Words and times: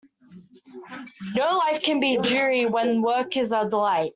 No 1.35 1.57
life 1.59 1.83
can 1.83 1.99
be 1.99 2.17
dreary 2.17 2.65
when 2.65 3.03
work 3.03 3.37
is 3.37 3.51
a 3.51 3.69
delight. 3.69 4.09